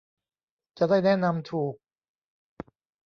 [0.77, 1.75] จะได้แนะนำถูก